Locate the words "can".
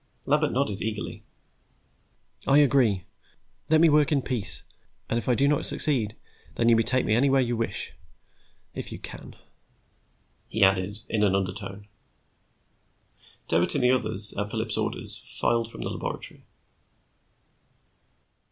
8.97-9.35